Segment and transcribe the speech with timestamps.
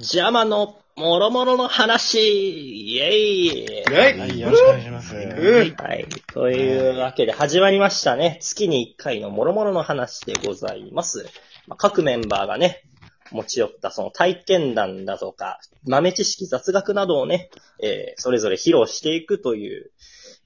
[0.00, 5.16] ジャマのもろもろの話イェイはい、よろしくお願いします。
[5.16, 6.06] うんはい。
[6.32, 8.38] というわけで始まりましたね。
[8.40, 11.26] 月に1回のもろもろの話でございます。
[11.66, 12.84] まあ各メンバーがね、
[13.32, 17.50] 持ち寄ったその体験談だとか、豆知識雑学などをね、
[17.82, 19.90] えーそれぞれ披露していくという、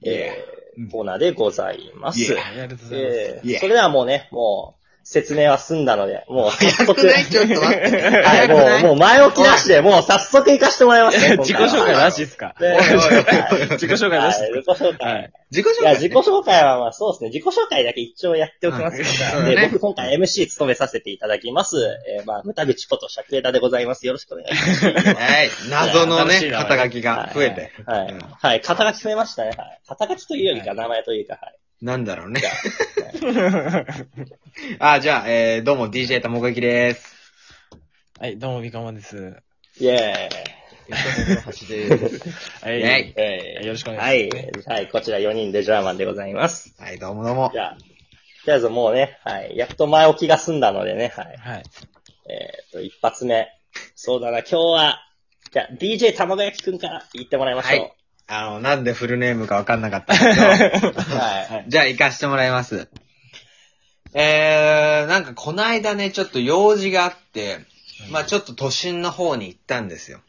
[0.03, 2.35] えーうんコーナーでございます。
[2.35, 3.15] ありがとうございます。
[3.15, 7.25] えー Yeah それではもうね、もう、説明は済んだので、もう早早くない？
[7.25, 7.97] ちょっと待って。
[8.23, 11.37] はい、もう、もう前置きなしで、もう早速行かしてもらいますね。
[11.37, 12.55] 自己紹介なしですか？
[12.59, 15.31] 自己紹介なし自己紹介。
[15.51, 17.29] 自己紹介自己紹介はまあそうですね。
[17.29, 19.03] 自己紹介だけ一応やっておきます
[19.35, 21.77] はいで、僕今回 MC 務めさせていただきます。
[22.17, 24.07] えー、まあ、むたぐちこと尺枝でございます。
[24.07, 24.85] よろしくお願いします。
[25.13, 25.49] はい。
[25.69, 27.71] 謎のね肩書きが増えて。
[27.85, 28.11] はい。
[28.13, 28.61] うんはい。
[28.61, 29.49] 肩書き増えましたね。
[29.57, 29.79] はい。
[29.87, 31.55] 肩書きというよりか、名前というか、はい。
[31.83, 32.39] なんだろうね
[34.79, 37.13] あ、じゃあ、えー、どうも DJ たもこゆきです。
[38.17, 39.17] はい、どうも、ビカマです。
[39.17, 39.21] あ、
[39.81, 40.29] イェ
[41.43, 42.29] 橋です。
[42.63, 42.79] はい。
[43.65, 44.73] よろしくおは願いしますい。
[44.75, 44.87] はい。
[44.87, 46.73] こちら4人でジャーマンでございます。
[46.79, 47.59] はい、どうもどうもじ。
[47.59, 47.83] ゃあ、と
[48.47, 49.57] りあえずもうね、はい。
[49.57, 51.35] やっと前置きが済んだのでね、はい。
[51.37, 51.63] はい。
[52.29, 53.49] えっ、と、一発目。
[53.93, 54.99] そうだな、今日は、
[55.51, 58.02] じゃあ、DJ 卵焼きくんから言ってもらいましょう。
[58.27, 60.41] あの、なんでフルネームかわかんなかったけど。
[60.41, 61.69] はい。
[61.69, 62.87] じゃあ、行かしてもらいます。
[64.13, 67.59] えー、なんかこの間ね、ちょっと用事があって、
[68.11, 70.21] まあちょっと都心の方に行ったんですよ。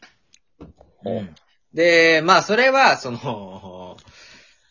[1.03, 1.35] うん
[1.75, 3.97] で、まあそれは、その、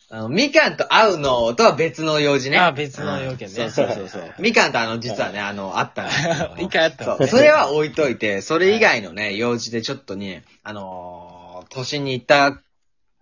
[0.09, 2.57] あの、みかんと会うのとは別の用事ね。
[2.57, 4.33] あ別の要件ねうんそうそうそうそう。
[4.39, 12.61] みかんとあの、実はね、あの、会ったんですけど一回あったの そう、それは置いといて、それ以外のね、用事でちょっとね、あのー都心に行った、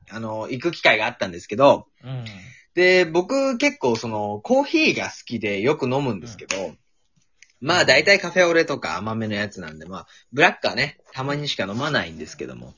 [0.09, 2.25] あのー行く機会があったんですけど、うん。
[2.75, 6.75] で、僕結構その、コーヒーが好きでよく飲むんですけど、
[7.61, 12.73] まあ大体カフェオレとか甘めのやつなんで、まあ、ブラックはね、たまにしか飲まないんですけども。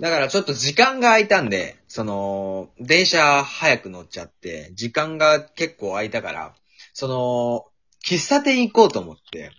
[0.00, 6.54] だからちょっと時間が空いたんで、その、電車早く乗っちゃって、時間が結構空いたから、
[6.92, 7.66] その、
[8.04, 9.52] 喫茶店行こうと思って、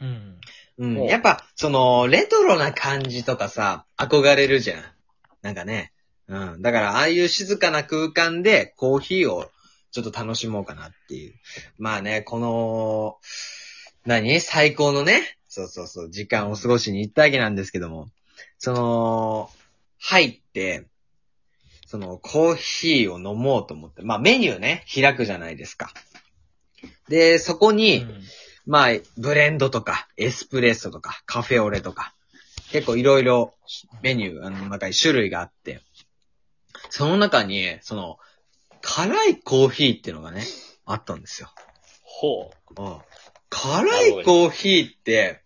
[0.00, 0.40] うん。
[0.78, 0.98] うん。
[1.02, 4.84] おやっぱ、その、レトロな感じとかさ、憧れるじゃん。
[5.42, 5.92] なんかね。
[6.30, 6.62] うん。
[6.62, 9.50] だから、ああいう静かな空間でコーヒーを
[9.90, 11.34] ちょっと楽しもうかなっていう。
[11.76, 13.18] まあね、この、
[14.06, 14.40] 何？
[14.40, 18.08] 最高のね、そうそうそう、時間を過ごしに行ったわけなんですけども、
[18.58, 19.50] その、
[19.98, 20.86] 入って、
[21.86, 25.92] その、コーヒーを飲もうと思って、まあメニューね、開くじゃないですか。
[27.08, 28.06] で、そこに、
[28.66, 32.14] まあ、ブレンドとか、エスプレッソとか、カフェオレとか、
[32.70, 33.54] 結構いろいろ
[34.00, 35.80] メニュー、あの、中に種類があって、
[36.88, 38.18] その中に、その、
[38.80, 40.44] 辛いコーヒーっていうのがね、
[40.86, 41.50] あったんですよ。
[42.02, 42.98] ほうん
[43.50, 45.42] 辛いコーヒーって、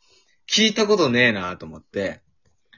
[0.46, 2.20] 聞いたことねえなと思って、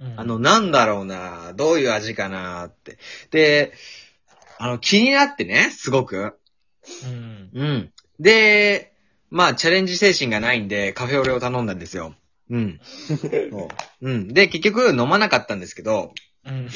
[0.00, 2.98] うんあの、、なんだろうなどういう味かなって。
[3.30, 3.72] で、
[4.58, 6.38] あの、気になってね、すごく。
[7.04, 7.50] うん。
[7.52, 7.92] うん。
[8.20, 8.92] で、
[9.30, 12.14] まあ、チャレンジ精神がないんで、カフェオレを頼んだんですよ。
[12.50, 12.80] うん。
[13.08, 13.68] そう
[14.02, 14.28] うん。
[14.28, 16.12] で、結局飲まなかったんですけど、
[16.46, 16.68] うん。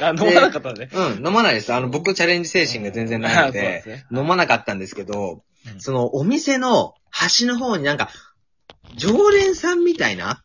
[0.00, 0.88] あ、飲まなかったね。
[0.92, 1.72] うん、飲まないです。
[1.72, 8.10] あの、僕チャレンジ精神が全然ないのあそうでで、すね飲まなかったんですけど、うんその、お店の端の方になんか、
[8.96, 10.42] 常連さんみたいな、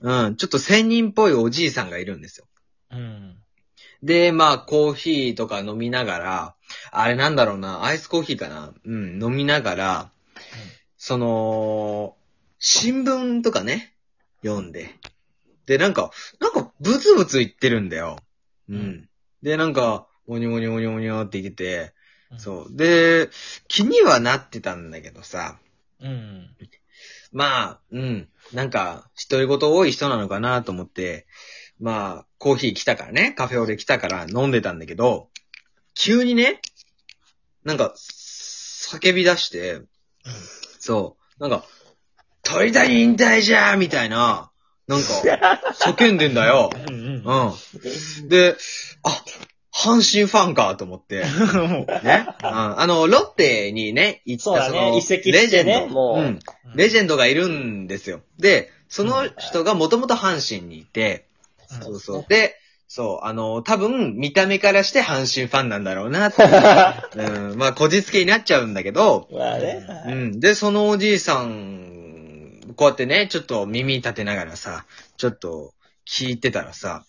[0.00, 2.46] うん、ちょっと仙人っぽいおじいさんがいるんですよ。
[2.90, 3.36] うん。
[4.02, 6.54] で、まあ、コーヒーとか飲みながら、
[6.90, 10.10] あれなんだろうな、アイスコーヒーかなうん、飲みながら、
[10.96, 12.16] その、
[12.58, 13.94] 新聞とかね、
[14.44, 14.98] 読んで。
[15.66, 18.18] で、なんか、なんか、ブツブツ言ってるんだよ。
[18.68, 18.76] うん。
[18.76, 19.08] うん
[19.42, 21.94] で、なんか、おにょおにょおにょおにょって言ってて、
[22.30, 22.40] うん。
[22.40, 22.76] そう。
[22.76, 23.28] で、
[23.66, 25.58] 気にはなってたんだけどさ、
[26.00, 26.48] うん。
[27.32, 28.28] まあ、うん。
[28.52, 31.26] なんか、独り言多い人なのかなと思って、
[31.80, 35.28] まあ、コーヒー来たからね、カフェオレ来たから飲んでたんだけど、
[35.94, 36.60] 急にね、
[37.64, 39.80] なんか、叫び出して、
[40.78, 41.64] そう、なんか、
[42.42, 44.51] 鳥谷引退じゃーみたいな、
[44.88, 46.70] なんか、叫んでんだよ。
[46.88, 48.28] うん。
[48.28, 48.56] で、
[49.02, 49.24] あ、
[49.74, 51.24] 阪神ファンかと思って、
[52.04, 52.26] ね。
[52.42, 56.40] うんあの、ロッテにね、行ったその移籍してねレジェンドもううん。
[56.74, 58.20] レジェンドがいるんですよ。
[58.38, 61.26] で、その人がもともと阪神にいて、
[61.80, 62.24] そうそう。
[62.28, 62.58] で、
[62.94, 66.42] そう、あの、多分、見た目からして阪神ファンなんだろうなって。
[67.16, 69.86] うん、まあ、こじつけになっちゃうんだけど、まあね。
[70.08, 70.40] うん。
[70.40, 72.01] で、そのおじいさん、
[72.76, 74.84] こうやってね、ちょっと耳立てながらさ、
[75.16, 75.72] ちょっと
[76.08, 77.04] 聞いてたらさ、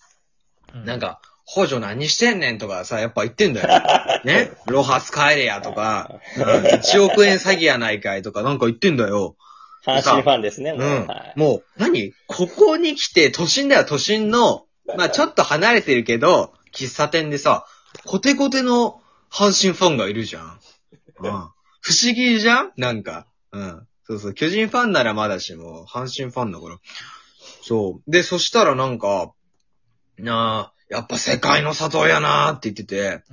[0.74, 3.68] なん、か、補助何してんねんとかさ、やっぱ言ってんだよ。
[4.26, 9.36] ねロハス帰れやとか、1億円詐欺やないかいとかなんか言ってんだよ。
[9.86, 10.82] 阪神ファンですね、もう。
[10.82, 11.34] うんはい。
[11.36, 12.14] もう、何？
[12.28, 14.66] ここに来て、都心だよ、都心の、
[14.98, 17.66] まあちょっと離れてるけど、喫茶店でさ、
[18.06, 20.60] コテコテの阪神ファンがいるじゃん。
[21.20, 21.32] うん。
[21.82, 22.72] 不思議じゃん？
[22.78, 23.28] なんか。
[23.52, 23.88] うん。
[24.06, 24.34] そうそう。
[24.34, 26.78] 巨人ファンならまだしも、阪神ファンだから。
[27.62, 28.12] そう。
[28.12, 29.34] で、そしたらなんか、
[30.18, 33.24] なあ、やっぱ世界の佐藤やなーって言ってて、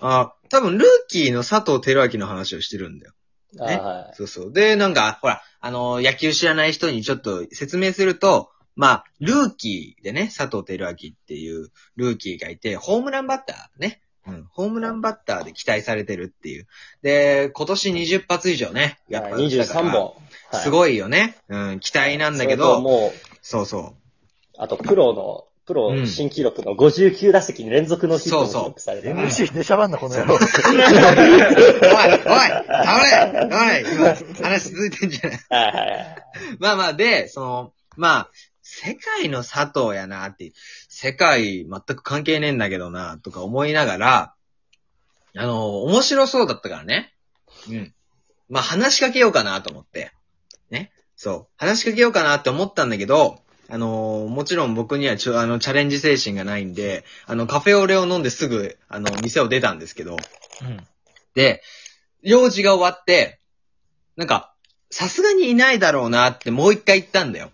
[0.00, 3.12] あ、多分ルーキーの佐藤輝明の話をしてるんだよ。
[3.54, 4.14] ねあはい。
[4.14, 4.52] そうそう。
[4.52, 10.96] で、なんか、ほら、あの野球知らない人にちょっと説明すると、まあ、ルーキーでね、佐藤輝明っ
[11.26, 14.02] ていうルーキーがいて、ホームランバッターね。
[14.26, 14.46] うん。
[14.52, 16.66] ホームランバッターで期待されてるっていう。
[17.02, 18.98] で、今年20発以上ね。
[19.08, 20.14] やっぱ、はい23本。
[20.52, 20.70] すい。
[20.70, 21.36] ごいよね。
[21.48, 21.80] うん。
[21.80, 23.94] 期待なんだけど、もう、そうそ
[24.58, 29.14] あと、プロの、プロうん新記録の59打席に連続のヒットを記録されてる。
[29.14, 30.34] MC でしゃばんな、この野郎。
[30.34, 30.38] う。
[30.38, 30.50] おい、おい、
[32.18, 34.14] 倒れおい、今、
[34.44, 36.16] 話続いてんじゃないはいはいはい。
[36.58, 38.30] まあまあ、で、その、まあ、
[38.62, 40.52] 世界の佐藤やなって、
[40.88, 44.34] 世界全く関係ねえんだけどな、とか思いながら、
[45.36, 47.12] あの、面白そうだったからね。
[47.68, 47.94] うん。
[48.48, 50.12] まあ話しかけようかなと思って。
[50.70, 50.92] ね。
[51.16, 51.46] そう。
[51.56, 60.16] 話しかけようかなって思ったんだけど、あのもちろん僕にはちょ、あの、チャレンジ精神がないんで、あの、カフェオレを飲んですぐ、あの、店を出たんですけど、
[60.60, 60.86] うん。
[61.34, 61.62] で、
[62.22, 63.40] 用事が終わって、
[64.16, 64.52] なんか、
[64.90, 67.50] さすがにいないだろうなってもう一回言ったんだよ。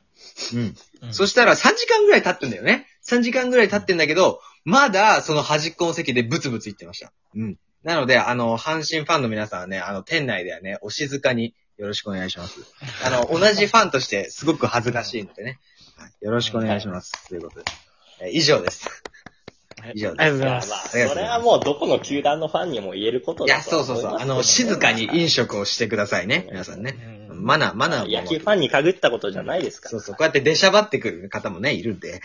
[0.55, 0.61] うん。
[0.61, 2.87] うんそしたら3時間ぐらい経ってんだよね。
[3.07, 7.13] 3時間ぐらい経ってんだけど、まだその端っこの席でブツブツ言ってました。
[7.35, 7.57] うん。
[7.85, 12.61] なので、あの、阪神ファンの皆さんはね、あの、店内ではね、お静かによろしくお願いします。
[13.05, 15.61] あの、同じファンとしてすごく恥ずかしいのでね。
[15.97, 17.29] はい、よろしくお願いします。
[17.29, 17.65] ということで。
[18.21, 18.89] えー以上です。
[19.95, 21.09] 以上ですありがとうございいや、まあ、ます。
[21.09, 24.17] それはもうどこの球団のファンにも言えることいや、そうそうそう。
[24.19, 26.47] あの、静かに飲食をしてくださいね。
[26.51, 26.97] 皆さんね。
[27.01, 29.91] うんマナー、マナーを野球ファンに限ったことじゃないですから。
[29.91, 30.15] そうそう。
[30.17, 32.21] こうやって出しゃばってくる方もね、いるんで。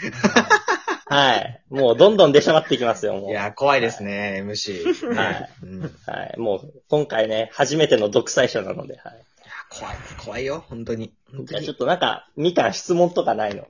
[1.06, 1.62] はい。
[1.70, 3.30] もうどんどん出しゃばっていきますよ、もう。
[3.32, 5.14] いや、怖いですね、MC。
[5.16, 5.80] はいうん。
[5.82, 6.40] いやはい。
[6.40, 9.24] もう、今回ね、初めての独裁者なので、はい。
[9.70, 11.14] 怖い、怖いよ、本当に。
[11.32, 13.68] 本当じゃあちょにっとなんか、みかん質問とかないの？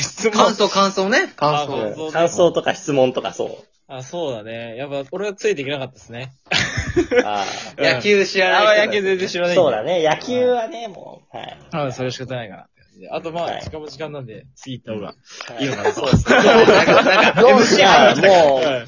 [0.00, 0.32] 質問？
[0.32, 1.32] 感想、感想ね。
[1.38, 1.72] あ感想。
[1.76, 3.64] 感想感想とか質問とかそう。
[3.88, 4.76] あ、そうだね。
[4.76, 6.32] やっぱ、俺はついていけなかったですね。
[7.24, 7.44] あ
[7.76, 9.46] 野球知らない人あ、だ野球全然知らあ。
[9.48, 9.56] ない。
[9.56, 10.02] そうだね。
[10.02, 11.58] 野球はね、もう、はい。
[11.70, 11.92] はい。
[11.92, 13.10] それは仕方ないかなって感じで。
[13.10, 15.14] あと、まあ、はい時間も時間なんで、次行った方がは
[15.60, 16.00] いいいのかなと。
[16.00, 17.32] そうですね。
[17.40, 18.86] どうじゃあ、 もう、はい。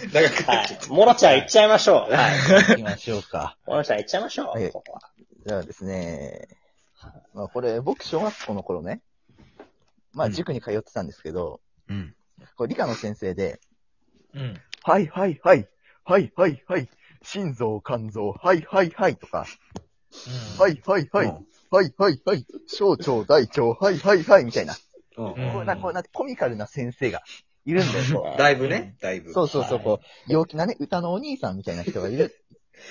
[0.88, 2.12] モロちゃん行っちゃいましょう。
[2.12, 2.38] はい。
[2.70, 3.56] 行きましょうか。
[3.66, 4.46] モロちゃん行っちゃいましょう。
[4.48, 5.00] はいここは
[5.46, 6.48] じゃあですね、
[7.32, 9.00] まあこれ、僕、小学校の頃ね、
[10.12, 12.14] まあ塾に通ってたんですけど、うん。
[12.56, 13.58] これ理科の先生で、
[14.34, 14.60] うん。
[14.82, 15.68] はいはいはい、
[16.04, 16.88] はいはいはい、
[17.22, 19.46] 心臓、肝臓、はいはいはいとか、
[20.58, 24.74] はいはいはい、うんはいはいはい、小腸、大腸、はいはいはいみたいな、
[25.16, 27.22] うんうんこうなんかこうなんかコミカルな先生が
[27.66, 28.22] いるんだよ。
[28.22, 29.32] こうだいぶね、だいぶ。
[29.32, 32.34] そうそうそう、はいこう、陽気なね、歌のお兄さんみたいな人がいる。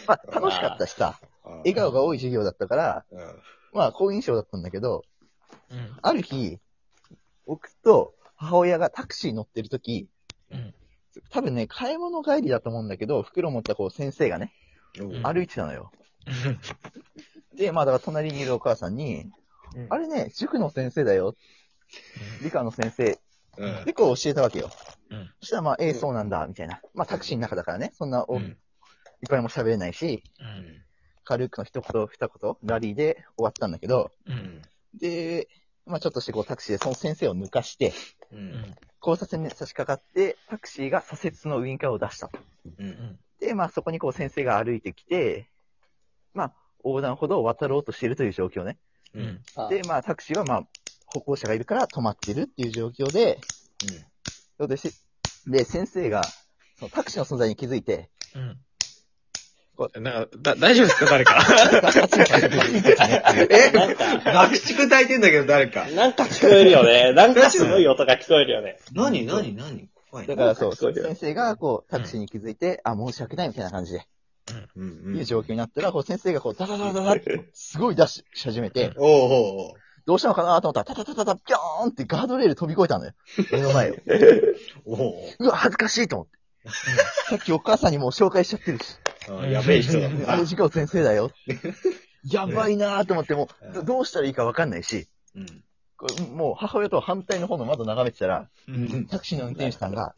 [0.08, 1.58] まあ、楽しかったしさ、うん。
[1.60, 3.20] 笑顔が多い授業だったから、うん。
[3.74, 5.04] まあ、好印象だったんだけど、
[5.72, 5.98] うん。
[6.02, 6.60] ある日、
[7.46, 10.08] 僕と母親がタクシー乗ってる時、
[10.52, 10.74] うん。
[11.30, 14.54] 多分ね、買い物帰りだと思うんだけど、袋持ったこう先生がね、
[15.00, 15.92] うん歩いてたのよ。
[17.56, 19.26] で、まあだから隣にいるお母さんに、
[19.76, 21.36] うんあれね、塾の先生だよ。
[22.42, 23.20] 理科の先生。
[23.58, 23.86] うん。
[23.86, 24.72] で、こう教えたわけよ。
[25.12, 26.82] うんそしたらまあ、ええ、そうなんだ、みたいな。
[26.94, 28.58] まあタクシーの中だからね、そんなお、うん
[29.22, 30.82] いっぱいも喋れないし、うん。
[31.26, 34.62] 軽くの一言二言、ラリーで終わったんだけど、うん。
[34.98, 35.48] で、
[35.86, 37.94] まあちょっとしてこうタクシーでその先生を抜かして、
[38.32, 38.36] う。
[38.36, 38.76] うんん。
[39.02, 42.40] 交差点に差し掛かって、タクシーが左折のウインカーを出したと。
[42.78, 43.20] うん。
[43.40, 45.50] で、まあそこにこう先生が歩いてきて、
[46.34, 46.54] まあ
[46.84, 48.78] 横断歩道を渡ろうとしているという状況ね。
[49.14, 49.42] うん。
[49.70, 50.64] で、まあタクシーはまあ
[51.06, 53.40] 歩行者がいるから止まってるっていう状況で、
[54.58, 55.06] そうです。
[55.48, 56.24] で、先生が、
[56.78, 58.60] そのタクシーの存在に気づいて、うん。
[60.00, 61.40] なんか、だ、大丈夫ですか誰か？
[63.50, 65.88] えなんか、爆竹炊いてんだけど、誰か。
[65.92, 67.14] なんか聞こえるよね。
[67.14, 68.80] なんかすごい音が聞こえるよね。
[68.94, 69.90] 何何何？
[70.12, 70.36] 怖いな。
[70.36, 74.02] だからそう、先生がこうタクシーに気づいて、あ、申し訳ないみたいな感じで、
[74.76, 79.32] うんいう状況になったら、こう先生がこうダダダダダって、すごいダッシュし始めて、おうおう
[79.68, 79.74] おう
[80.06, 83.12] どうしたのかなと思ったら、タタタタタ、ピョーンってガードレール飛び越えたのよ。
[83.52, 83.96] 目の前を。
[84.86, 86.32] おううわ、恥ずかしいと思って。
[87.30, 88.96] さっきお母さんにもう紹介しちゃってるし。
[89.28, 91.32] やべえ人だあれ、授業先生だよ。
[92.30, 95.64] やばいなーと思って、もう、どどうしたらいいかわかんないし、うん。
[95.98, 99.08] これもう母親と反対の方の窓眺めてたら、うん。
[99.08, 100.14] タクシーの運転手さんが、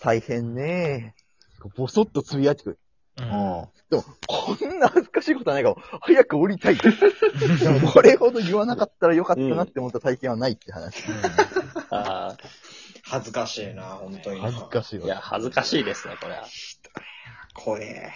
[0.00, 1.68] 大変ねー。
[1.76, 2.78] ボソッとつぶやいてくる。
[3.18, 3.68] うん。
[3.90, 6.76] でも、こんな恥ずかしいことはないから、早く降りたい。
[6.78, 11.04] でも、これほど言わなかったらよかったなって思った体験はないって話。
[11.90, 12.36] あ
[13.08, 14.50] 恥ずかしいな、本当にな。
[14.50, 15.20] 恥ずかしいーいや、わ。
[15.22, 16.44] 恥ずかしいですね、これは。
[17.66, 18.12] 怖え。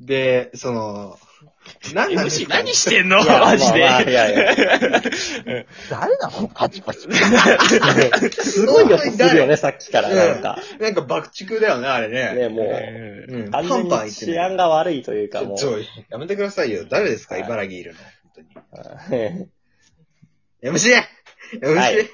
[0.00, 1.18] で、その、
[1.94, 3.20] 何なんです MC か何してんの？
[3.22, 3.80] いやマジで。
[3.80, 4.54] まあまあいやいや。
[5.88, 6.48] 誰なの？
[6.54, 7.08] パチパチ。
[7.10, 10.10] すごい音するよね、さっきから。
[10.10, 10.58] なんか。
[10.78, 12.34] なんか爆竹だよね、あれね。
[12.34, 13.50] ね、もう、うんうん。
[13.50, 15.58] 完全に治安が悪いというか、もう。
[15.58, 15.78] ちょ、
[16.10, 16.84] やめてくださいよ。
[16.84, 17.98] 誰ですか、はい茨城いるの。
[17.98, 18.48] 本当に。
[19.16, 19.48] はい
[20.62, 21.02] MC!
[21.62, 21.74] MC!
[21.74, 22.10] はい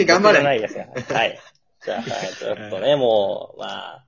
[0.00, 0.88] MC 頑張れ、ないですね。
[1.12, 1.40] はい。
[1.84, 2.06] じゃあ、はい
[2.38, 4.06] ちょっとね、もう、まあ、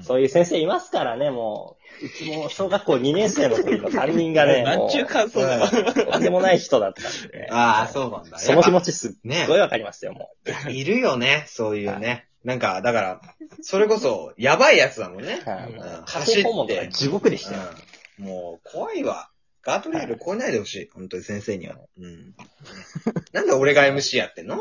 [0.00, 5.68] そういう先生いますからね、もう、うちも小学校2年生の時の担任がね、も なんちゅう感想だよ。
[6.06, 7.48] う、なんでもない人だったんでね。
[7.50, 8.38] ああ、そうなんだ。
[8.38, 10.30] その気持ちすっねごいわかりますよ、も
[10.70, 12.26] いるよね、そういうね。
[12.44, 13.20] なんか、だから、
[13.60, 15.40] それこそ、やばいやつだもんね。
[15.46, 15.48] う。
[15.48, 17.60] はいうん家庭訪問とか地獄でしたよ。
[17.60, 19.30] うんもう、怖いわ。
[19.64, 20.90] ガートレール超えないでほしい。
[20.92, 21.76] 本当に先生には。
[21.98, 22.34] うん。
[23.32, 24.56] なんで俺が MC やってんの？
[24.56, 24.58] い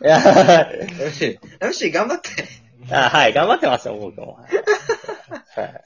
[0.00, 0.18] や、
[0.70, 2.30] ?MC、MC 頑張って。
[2.90, 4.38] あはい、頑張ってますよ、僕も。
[5.56, 5.84] はい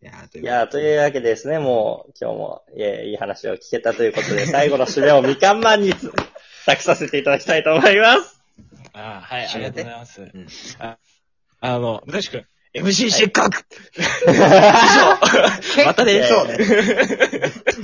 [0.00, 5.92] いやーといいやー、というわけでですね、もう、今日も、えーいい話を聞けたということで、最後の締めをみかんマンに
[6.66, 8.40] 託させていただきたいと思います。
[8.92, 10.20] あはい、ありがとうございます。
[10.22, 10.46] ん
[10.78, 10.98] あ
[11.60, 13.64] あの、むたしくん、MC 失格
[15.84, 16.58] またね、 そうね。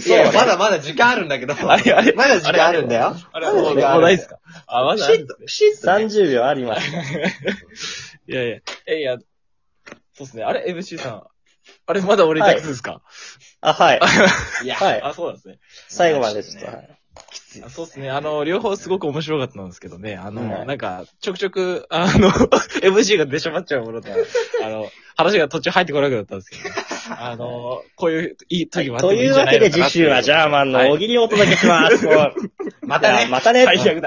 [0.07, 1.55] いや、まだまだ時間あるんだけど。
[1.69, 3.17] あれあれまだ時間あるんだよ。
[3.33, 4.39] あれ、もう、もうないですか？
[4.69, 8.14] あ、まだあるんですねシッと30秒あります。
[8.27, 10.45] いやいや、え、いや、そうですね。
[10.45, 11.23] あれ、MC さん。
[11.87, 13.03] あれ、まだ俺だけですか、
[13.61, 14.01] あ、はい。
[14.65, 15.03] いや、はい。
[15.03, 15.59] あ、そうなんですね。
[15.89, 16.67] 最後までちょっと。
[16.67, 16.99] はい
[17.65, 18.11] あそうですね。
[18.11, 20.17] あの、両方すごく面白かったんですけどね。
[20.17, 22.29] あの、うんなんか、ちょくちょく、あの、
[22.83, 24.09] MC が出しゃばっちゃうものと、
[24.65, 26.75] あの、話が途中入ってこなくなったんですけど、
[27.17, 32.05] あの、こういう、いい時もあってもいいんじゃというわないのかなってけで次週はジャーマンの大喜利をお届けします。
[32.05, 32.35] もう
[32.87, 33.29] またね。
[33.31, 33.65] またね。
[33.65, 34.01] 最悪だ。